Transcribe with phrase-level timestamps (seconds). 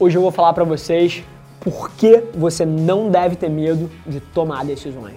[0.00, 1.24] Hoje eu vou falar para vocês
[1.58, 5.16] por que você não deve ter medo de tomar decisões.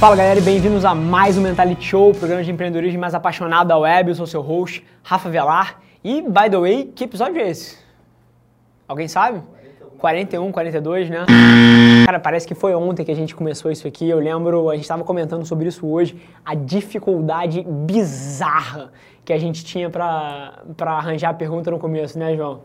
[0.00, 3.78] Fala galera e bem-vindos a mais um Mentality Show, programa de empreendedorismo mais apaixonado da
[3.78, 4.08] web.
[4.08, 5.78] Eu sou seu host, Rafa Velar.
[6.02, 7.89] E, by the way, que episódio é esse?
[8.90, 9.40] Alguém sabe?
[9.98, 11.24] 41, 42, né?
[12.04, 14.08] Cara, parece que foi ontem que a gente começou isso aqui.
[14.08, 18.90] Eu lembro, a gente estava comentando sobre isso hoje, a dificuldade bizarra
[19.24, 22.62] que a gente tinha para arranjar a pergunta no começo, né, João?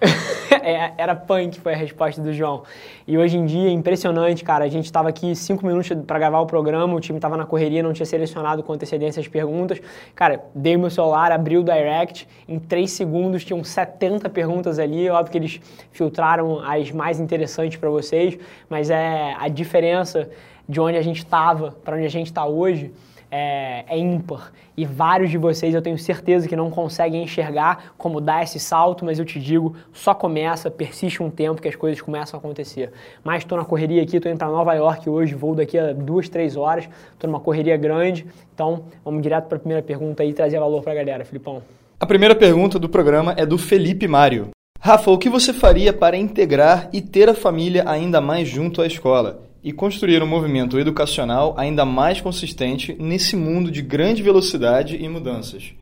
[0.62, 2.62] é, era punk, foi a resposta do João.
[3.06, 4.64] E hoje em dia, impressionante, cara.
[4.64, 7.82] A gente estava aqui cinco minutos para gravar o programa, o time estava na correria,
[7.82, 9.80] não tinha selecionado com antecedência as perguntas.
[10.14, 15.08] Cara, dei meu celular, abri o direct, em três segundos tinham 70 perguntas ali.
[15.10, 20.28] Óbvio que eles filtraram as mais interessantes para vocês, mas é a diferença
[20.68, 22.92] de onde a gente estava para onde a gente está hoje
[23.30, 24.52] é, é, ímpar.
[24.76, 29.04] E vários de vocês eu tenho certeza que não conseguem enxergar como dar esse salto,
[29.04, 32.92] mas eu te digo, só começa, persiste um tempo que as coisas começam a acontecer.
[33.22, 36.28] Mas estou na correria aqui, estou indo para Nova York hoje, vou daqui a duas,
[36.28, 38.26] três horas, estou numa correria grande.
[38.54, 41.62] Então, vamos direto para a primeira pergunta e trazer valor para a galera, Filipão.
[42.00, 44.50] A primeira pergunta do programa é do Felipe Mário.
[44.80, 48.86] Rafa, o que você faria para integrar e ter a família ainda mais junto à
[48.86, 49.47] escola?
[49.62, 55.74] E construir um movimento educacional ainda mais consistente nesse mundo de grande velocidade e mudanças.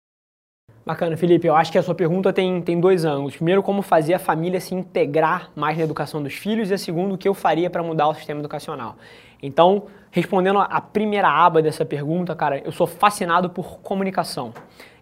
[0.86, 1.48] Bacana, Felipe.
[1.48, 3.34] Eu acho que a sua pergunta tem, tem dois ângulos.
[3.34, 7.16] Primeiro, como fazer a família se integrar mais na educação dos filhos, e a segundo,
[7.16, 8.96] o que eu faria para mudar o sistema educacional.
[9.42, 14.54] Então, respondendo a primeira aba dessa pergunta, cara, eu sou fascinado por comunicação.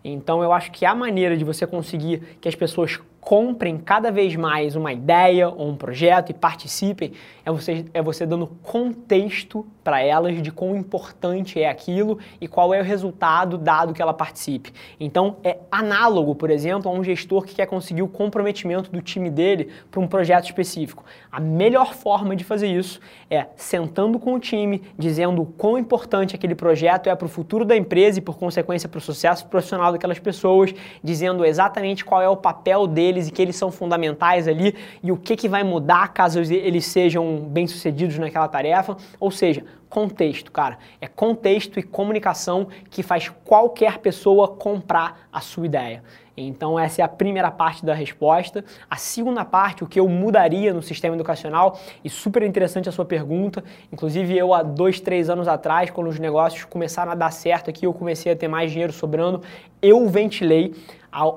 [0.03, 4.37] Então, eu acho que a maneira de você conseguir que as pessoas comprem cada vez
[4.37, 7.13] mais uma ideia ou um projeto e participem,
[7.45, 12.73] é você, é você dando contexto para elas de quão importante é aquilo e qual
[12.73, 14.73] é o resultado dado que ela participe.
[15.01, 19.31] Então, é análogo, por exemplo, a um gestor que quer conseguir o comprometimento do time
[19.31, 21.05] dele para um projeto específico.
[21.31, 26.35] A melhor forma de fazer isso é sentando com o time, dizendo o quão importante
[26.35, 29.93] aquele projeto é para o futuro da empresa e, por consequência, para o sucesso profissional
[29.93, 34.75] daquelas pessoas, dizendo exatamente qual é o papel dele e que eles são fundamentais ali
[35.03, 38.97] e o que, que vai mudar caso eles sejam bem-sucedidos naquela tarefa.
[39.19, 40.79] Ou seja, contexto, cara.
[41.01, 46.03] É contexto e comunicação que faz qualquer pessoa comprar a sua ideia.
[46.37, 48.65] Então, essa é a primeira parte da resposta.
[48.91, 53.05] A segunda parte, o que eu mudaria no sistema educacional, e super interessante a sua
[53.05, 53.63] pergunta.
[53.93, 57.87] Inclusive, eu há dois, três anos atrás, quando os negócios começaram a dar certo aqui,
[57.87, 59.43] eu comecei a ter mais dinheiro sobrando,
[59.81, 60.75] eu ventilei
[61.13, 61.31] a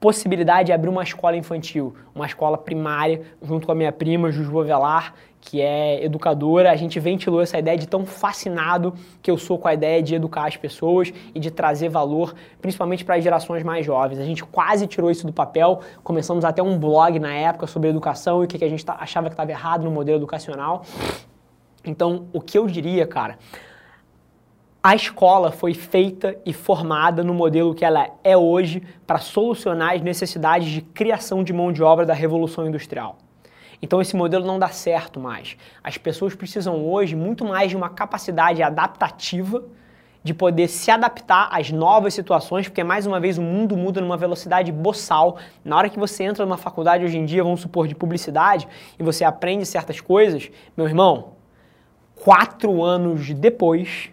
[0.00, 4.62] possibilidade de abrir uma escola infantil, uma escola primária, junto com a minha prima, Juju
[4.62, 6.70] Velar, que é educadora.
[6.70, 10.14] A gente ventilou essa ideia de tão fascinado que eu sou com a ideia de
[10.14, 14.18] educar as pessoas e de trazer valor, principalmente para as gerações mais jovens.
[14.18, 18.42] A gente quase tirou isso do papel, começamos até um blog na época sobre educação
[18.42, 20.84] e o que a gente tá, achava que estava errado no modelo educacional.
[21.84, 23.38] Então, o que eu diria, cara,
[24.86, 30.00] a escola foi feita e formada no modelo que ela é hoje para solucionar as
[30.00, 33.18] necessidades de criação de mão de obra da revolução industrial.
[33.82, 35.56] Então esse modelo não dá certo mais.
[35.82, 39.64] As pessoas precisam hoje muito mais de uma capacidade adaptativa
[40.22, 44.16] de poder se adaptar às novas situações, porque mais uma vez o mundo muda numa
[44.16, 45.36] velocidade boçal.
[45.64, 49.02] Na hora que você entra numa faculdade hoje em dia, vamos supor, de publicidade, e
[49.02, 51.32] você aprende certas coisas, meu irmão,
[52.14, 54.12] quatro anos depois,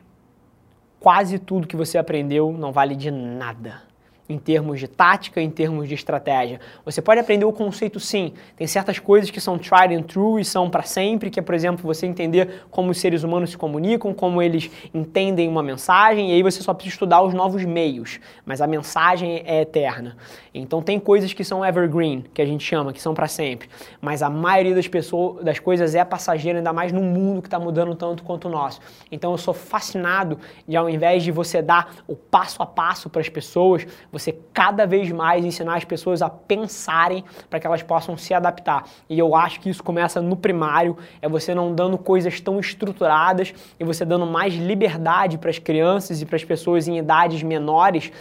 [1.04, 3.82] quase tudo que você aprendeu não vale de nada
[4.28, 6.60] em termos de tática, em termos de estratégia.
[6.86, 8.34] Você pode aprender o conceito sim.
[8.56, 11.54] Tem certas coisas que são tried and true e são para sempre, que é, por
[11.54, 16.34] exemplo, você entender como os seres humanos se comunicam, como eles entendem uma mensagem, e
[16.34, 20.16] aí você só precisa estudar os novos meios, mas a mensagem é eterna.
[20.54, 23.68] Então tem coisas que são evergreen, que a gente chama, que são para sempre,
[24.00, 27.60] mas a maioria das pessoas, das coisas é passageira, ainda mais num mundo que está
[27.60, 28.80] mudando tanto quanto o nosso.
[29.12, 33.22] Então eu sou fascinado de ao invés de você dar o passo a passo para
[33.22, 38.16] as pessoas, você cada vez mais ensinar as pessoas a pensarem para que elas possam
[38.16, 38.86] se adaptar.
[39.10, 43.56] E eu acho que isso começa no primário, é você não dando coisas tão estruturadas
[43.80, 48.12] e você dando mais liberdade para as crianças e para as pessoas em idades menores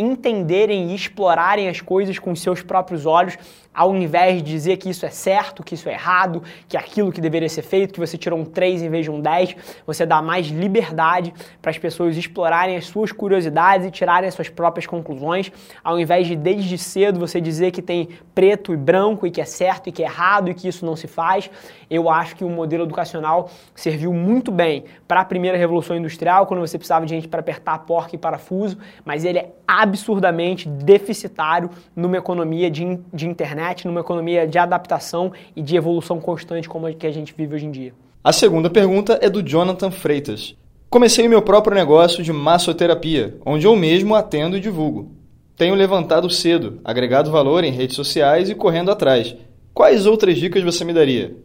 [0.00, 3.36] entenderem e explorarem as coisas com seus próprios olhos
[3.72, 7.12] ao invés de dizer que isso é certo, que isso é errado, que é aquilo
[7.12, 9.56] que deveria ser feito, que você tirou um 3 em vez de um 10,
[9.86, 11.32] você dá mais liberdade
[11.62, 15.52] para as pessoas explorarem as suas curiosidades e tirarem as suas próprias conclusões,
[15.84, 19.44] ao invés de desde cedo você dizer que tem preto e branco e que é
[19.44, 21.48] certo e que é errado e que isso não se faz.
[21.88, 26.60] Eu acho que o modelo educacional serviu muito bem para a primeira revolução industrial, quando
[26.60, 29.50] você precisava de gente para apertar porca e parafuso, mas ele é
[29.90, 36.68] absurdamente deficitário numa economia de, de internet numa economia de adaptação e de evolução constante
[36.68, 37.92] como a que a gente vive hoje em dia?
[38.22, 40.54] A segunda pergunta é do Jonathan Freitas.
[40.88, 45.10] Comecei meu próprio negócio de massoterapia, onde eu mesmo atendo e divulgo.
[45.56, 49.36] Tenho levantado cedo, agregado valor em redes sociais e correndo atrás.
[49.72, 51.36] Quais outras dicas você me daria?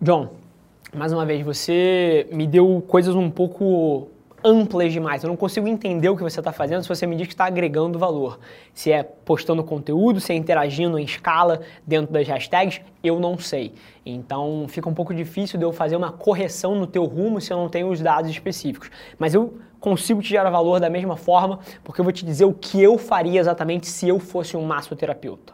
[0.00, 0.28] John,
[0.94, 4.08] mais uma vez, você me deu coisas um pouco
[4.44, 5.22] amplas demais.
[5.22, 7.46] Eu não consigo entender o que você está fazendo se você me diz que está
[7.46, 8.38] agregando valor.
[8.72, 13.72] Se é postando conteúdo, se é interagindo em escala dentro das hashtags, eu não sei.
[14.04, 17.56] Então fica um pouco difícil de eu fazer uma correção no teu rumo se eu
[17.56, 18.90] não tenho os dados específicos.
[19.18, 22.52] Mas eu consigo te gerar valor da mesma forma, porque eu vou te dizer o
[22.52, 25.52] que eu faria exatamente se eu fosse um massoterapeuta.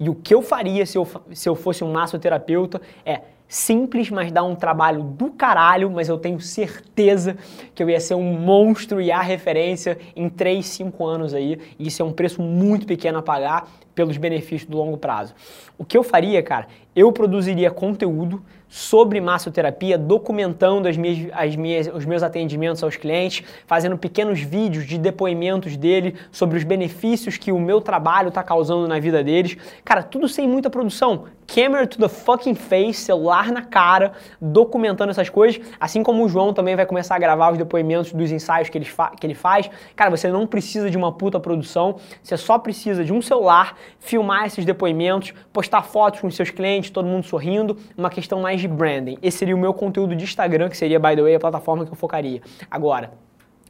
[0.00, 4.30] E o que eu faria se eu, se eu fosse um massoterapeuta é simples, mas
[4.30, 7.36] dá um trabalho do caralho, mas eu tenho certeza
[7.74, 11.88] que eu ia ser um monstro e a referência em 3, 5 anos aí, e
[11.88, 15.34] isso é um preço muito pequeno a pagar pelos benefícios do longo prazo.
[15.76, 21.88] O que eu faria, cara, eu produziria conteúdo sobre massoterapia, documentando as minhas, as minhas,
[21.92, 27.50] os meus atendimentos aos clientes, fazendo pequenos vídeos de depoimentos dele sobre os benefícios que
[27.50, 29.56] o meu trabalho está causando na vida deles.
[29.84, 31.24] Cara, tudo sem muita produção.
[31.48, 36.52] Camera to the fucking face, celular na cara, documentando essas coisas, assim como o João
[36.52, 38.86] também vai começar a gravar os depoimentos dos ensaios que ele,
[39.18, 39.70] que ele faz.
[39.96, 44.44] Cara, você não precisa de uma puta produção, você só precisa de um celular, filmar
[44.44, 49.16] esses depoimentos, postar fotos com seus clientes, todo mundo sorrindo, uma questão mais de branding.
[49.22, 51.90] Esse seria o meu conteúdo de Instagram, que seria, by the way, a plataforma que
[51.90, 52.42] eu focaria.
[52.70, 53.10] Agora,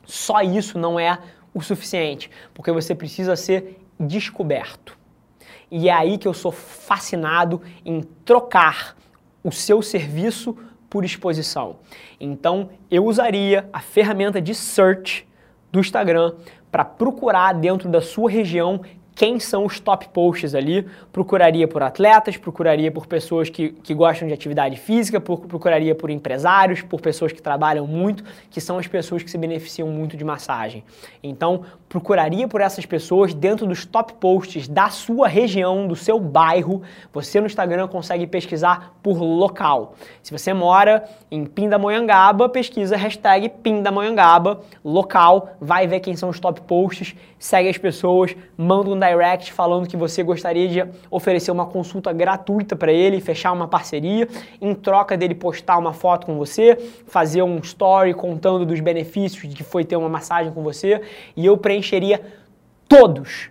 [0.05, 1.17] só isso não é
[1.55, 4.98] o suficiente, porque você precisa ser descoberto.
[5.71, 8.97] E é aí que eu sou fascinado em trocar
[9.43, 10.57] o seu serviço
[10.89, 11.77] por exposição.
[12.19, 15.27] Então, eu usaria a ferramenta de search
[15.71, 16.35] do Instagram
[16.71, 18.81] para procurar dentro da sua região
[19.19, 20.87] quem são os top posts ali.
[21.13, 26.83] Procuraria por atletas, procuraria por pessoas que, que gostam de atividade física, procuraria por empresários,
[26.83, 30.85] por pessoas que trabalham muito, que são as pessoas que se beneficiam muito de massagem.
[31.21, 36.83] Então, procuraria por essas pessoas dentro dos top posts da sua região, do seu bairro.
[37.13, 39.95] Você no Instagram consegue pesquisar por local.
[40.23, 46.61] Se você mora em Pindamonhangaba, pesquisa hashtag Pindamonhangaba, local, vai ver quem são os top
[46.61, 52.13] posts, segue as pessoas, manda um direct falando que você gostaria de oferecer uma consulta
[52.13, 54.29] gratuita para ele, fechar uma parceria,
[54.61, 56.77] em troca dele postar uma foto com você,
[57.07, 61.01] fazer um story contando dos benefícios de que foi ter uma massagem com você,
[61.37, 62.21] e eu preencheria
[62.89, 63.51] todos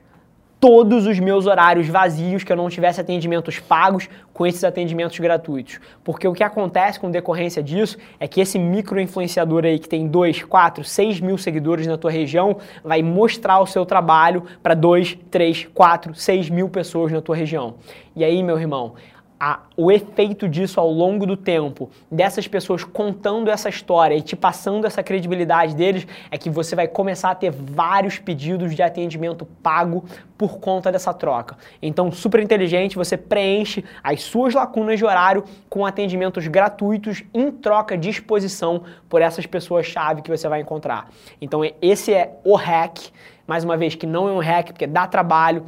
[0.60, 5.80] todos os meus horários vazios, que eu não tivesse atendimentos pagos com esses atendimentos gratuitos.
[6.04, 10.08] Porque o que acontece com decorrência disso é que esse micro influenciador aí que tem
[10.08, 15.18] 2, 4, 6 mil seguidores na tua região vai mostrar o seu trabalho para 2,
[15.30, 17.76] 3, 4, 6 mil pessoas na tua região.
[18.16, 18.96] E aí, meu irmão,
[19.40, 24.36] a, o efeito disso ao longo do tempo, dessas pessoas contando essa história e te
[24.36, 29.46] passando essa credibilidade deles, é que você vai começar a ter vários pedidos de atendimento
[29.62, 30.04] pago
[30.38, 31.58] por conta dessa troca.
[31.82, 37.98] Então, super inteligente, você preenche as suas lacunas de horário com atendimentos gratuitos em troca
[37.98, 41.10] de exposição por essas pessoas-chave que você vai encontrar.
[41.42, 42.98] Então, esse é o hack.
[43.46, 45.66] Mais uma vez, que não é um hack, porque dá trabalho,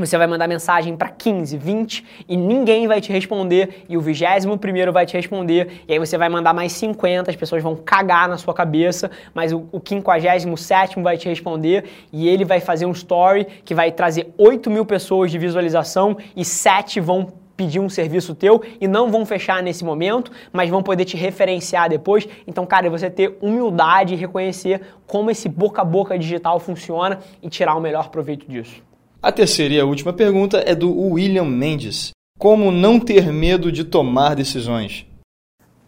[0.00, 4.56] você vai mandar mensagem para 15, 20 e ninguém vai te responder e o 21
[4.58, 8.28] primeiro vai te responder e aí você vai mandar mais 50, as pessoas vão cagar
[8.28, 12.92] na sua cabeça, mas o, o 57 vai te responder e ele vai fazer um
[12.92, 18.36] story que vai trazer 8 mil pessoas de visualização e 7 vão pedir um serviço
[18.36, 22.26] teu e não vão fechar nesse momento, mas vão poder te referenciar depois.
[22.46, 27.50] Então, cara, você ter humildade e reconhecer como esse boca a boca digital funciona e
[27.50, 28.87] tirar o melhor proveito disso.
[29.20, 32.12] A terceira e a última pergunta é do William Mendes.
[32.38, 35.04] Como não ter medo de tomar decisões?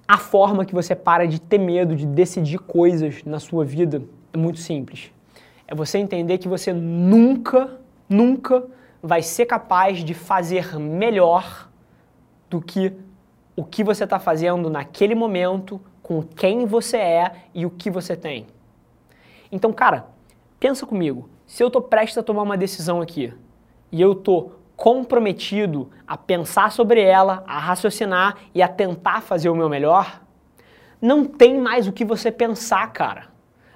[0.09, 4.37] A forma que você para de ter medo de decidir coisas na sua vida é
[4.37, 5.13] muito simples.
[5.69, 8.67] é você entender que você nunca, nunca
[9.01, 11.71] vai ser capaz de fazer melhor
[12.51, 12.93] do que
[13.55, 18.17] o que você está fazendo naquele momento, com quem você é e o que você
[18.17, 18.49] tem.
[19.53, 20.07] Então, cara,
[20.59, 21.29] pensa comigo.
[21.51, 23.35] Se eu estou prestes a tomar uma decisão aqui
[23.91, 29.55] e eu estou comprometido a pensar sobre ela, a raciocinar e a tentar fazer o
[29.57, 30.23] meu melhor,
[31.03, 33.25] não tem mais o que você pensar, cara.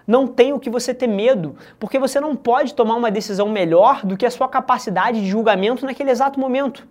[0.06, 4.06] Não tem o que você ter medo, porque você não pode tomar uma decisão melhor
[4.06, 6.86] do que a sua capacidade de julgamento naquele exato momento.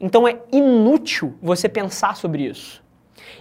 [0.00, 2.83] Então é inútil você pensar sobre isso.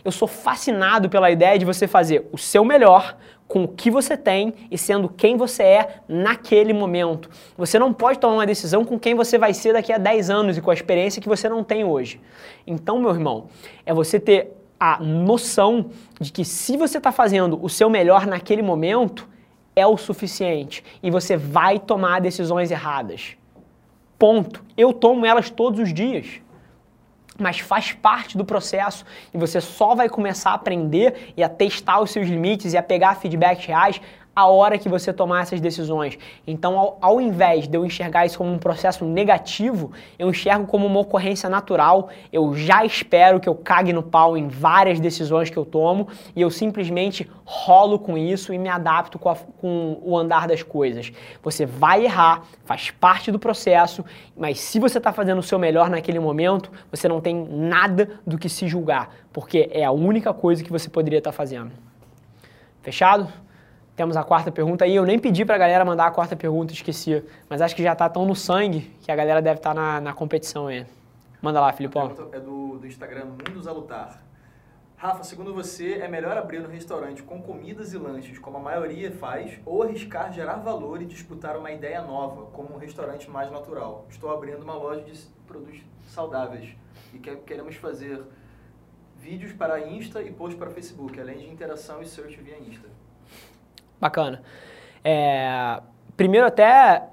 [0.03, 4.17] Eu sou fascinado pela ideia de você fazer o seu melhor com o que você
[4.17, 7.29] tem e sendo quem você é naquele momento.
[7.57, 10.57] Você não pode tomar uma decisão com quem você vai ser daqui a 10 anos
[10.57, 12.19] e com a experiência que você não tem hoje.
[12.65, 13.47] Então, meu irmão,
[13.85, 18.61] é você ter a noção de que se você está fazendo o seu melhor naquele
[18.61, 19.29] momento,
[19.75, 23.37] é o suficiente e você vai tomar decisões erradas.
[24.17, 24.63] Ponto.
[24.77, 26.41] Eu tomo elas todos os dias
[27.39, 31.99] mas faz parte do processo e você só vai começar a aprender e a testar
[31.99, 34.01] os seus limites e a pegar feedbacks reais
[34.35, 36.17] a hora que você tomar essas decisões.
[36.47, 40.87] Então, ao, ao, invés de eu enxergar isso como um processo negativo, eu enxergo como
[40.87, 42.09] uma ocorrência natural.
[42.31, 46.41] Eu já espero que eu cague no pau em várias decisões que eu tomo e
[46.41, 51.11] eu simplesmente rolo com isso e me adapto com, a, com o andar das coisas.
[51.43, 54.03] Você vai errar, faz parte do processo,
[54.35, 58.37] mas se você está fazendo o seu melhor naquele momento, você não tem nada do
[58.37, 61.71] que se julgar, porque é a única coisa que você poderia estar tá fazendo.
[62.81, 63.27] Fechado?
[63.95, 64.95] Temos a quarta pergunta aí.
[64.95, 67.23] Eu nem pedi pra galera mandar a quarta pergunta, esqueci.
[67.47, 70.01] Mas acho que já tá tão no sangue que a galera deve estar tá na,
[70.01, 70.85] na competição aí.
[71.41, 72.07] Manda lá, Filipão.
[72.07, 74.23] A é do, do Instagram Mundos a Lutar.
[74.95, 79.11] Rafa, segundo você, é melhor abrir um restaurante com comidas e lanches, como a maioria
[79.11, 84.05] faz, ou arriscar gerar valor e disputar uma ideia nova, como um restaurante mais natural?
[84.09, 85.11] Estou abrindo uma loja de
[85.45, 86.73] produtos saudáveis
[87.13, 88.23] e queremos fazer
[89.19, 92.87] vídeos para Insta e posts para Facebook, além de interação e search via Insta.
[94.03, 94.41] Bacana.
[95.01, 95.79] É,
[96.17, 97.03] primeiro até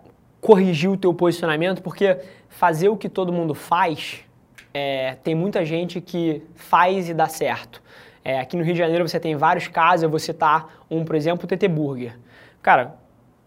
[0.40, 2.18] corrigir o teu posicionamento, porque
[2.48, 4.24] fazer o que todo mundo faz,
[4.74, 7.80] é, tem muita gente que faz e dá certo.
[8.24, 11.14] É, aqui no Rio de Janeiro você tem vários casos, eu vou citar um, por
[11.14, 12.18] exemplo, o TT Burger.
[12.60, 12.96] Cara,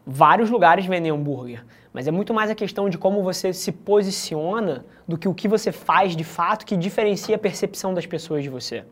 [0.08, 4.86] vários lugares vendem hambúrguer, mas é muito mais a questão de como você se posiciona
[5.06, 8.48] do que o que você faz de fato que diferencia a percepção das pessoas de
[8.48, 8.86] você.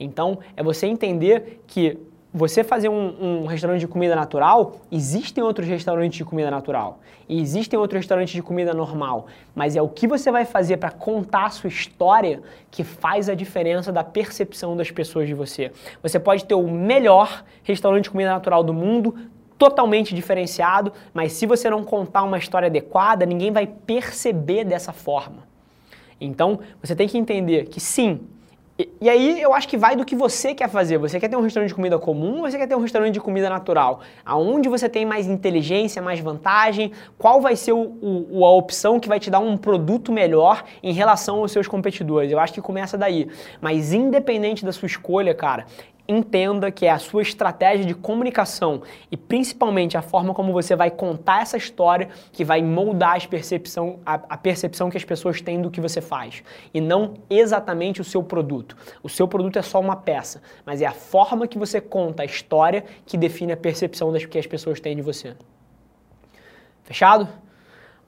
[0.00, 1.98] Então, é você entender que
[2.34, 7.00] você fazer um, um, restaurante de comida natural, existem outros restaurantes de comida natural.
[7.28, 9.26] E existem outros restaurantes de comida normal.
[9.54, 13.34] Mas é o que você vai fazer para contar a sua história que faz a
[13.34, 15.72] diferença da percepção das pessoas de você.
[16.02, 19.14] Você pode ter o melhor restaurante de comida natural do mundo,
[19.58, 25.46] totalmente diferenciado, mas se você não contar uma história adequada, ninguém vai perceber dessa forma.
[26.20, 28.20] Então, você tem que entender que sim,
[29.00, 30.98] e, aí eu acho que vai do que você quer fazer.
[30.98, 33.20] Você quer ter um restaurante de comida comum ou você quer ter um restaurante de
[33.20, 34.00] comida natural?
[34.24, 36.92] Aonde você tem mais inteligência, mais vantagem?
[37.18, 40.92] Qual vai ser o, o, a opção que vai te dar um produto melhor em
[40.92, 42.30] relação aos seus competidores?
[42.30, 43.28] Eu acho que começa daí.
[43.60, 45.66] Mas independente da sua escolha, cara,
[46.06, 50.90] entenda que é a sua estratégia de comunicação e principalmente a forma como você vai
[50.90, 55.60] contar essa história que vai moldar a percepção, a, a, percepção que as pessoas têm
[55.60, 56.42] do que você faz
[56.74, 58.76] e não exatamente o seu produto.
[59.02, 62.26] O seu produto é só uma peça, mas é a forma que você conta a
[62.26, 65.36] história que define a percepção das que as pessoas têm de você.
[66.82, 67.28] Fechado?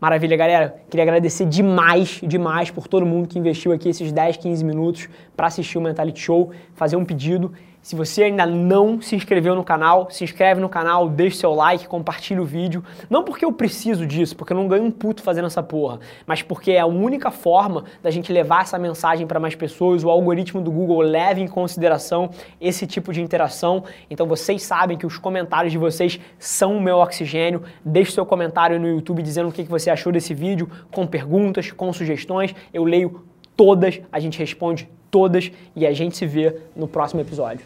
[0.00, 0.82] Maravilha, galera.
[0.90, 5.47] Queria agradecer demais, demais por todo mundo que investiu aqui esses 10, 15 minutos para
[5.47, 7.53] assistir o Mentality Show, fazer um pedido.
[7.85, 11.87] Se você ainda não se inscreveu no canal, se inscreve no canal, deixa seu like,
[11.87, 12.83] compartilha o vídeo.
[13.11, 16.41] Não porque eu preciso disso, porque eu não ganho um puto fazendo essa porra, mas
[16.41, 20.03] porque é a única forma da gente levar essa mensagem para mais pessoas.
[20.03, 23.85] O algoritmo do Google leva em consideração esse tipo de interação.
[24.09, 27.64] Então vocês sabem que os comentários de vocês são o meu oxigênio.
[27.85, 31.93] Deixe seu comentário no YouTube dizendo o que você achou desse vídeo, com perguntas, com
[31.93, 32.55] sugestões.
[32.73, 37.64] Eu leio todas, a gente responde todas e a gente se vê no próximo episódio.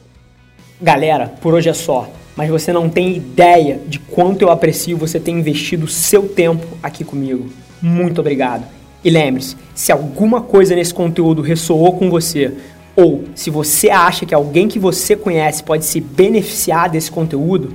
[0.81, 5.19] Galera, por hoje é só, mas você não tem ideia de quanto eu aprecio você
[5.19, 7.51] ter investido seu tempo aqui comigo.
[7.83, 8.65] Muito obrigado.
[9.05, 12.53] E lembre-se, se alguma coisa nesse conteúdo ressoou com você,
[12.95, 17.75] ou se você acha que alguém que você conhece pode se beneficiar desse conteúdo,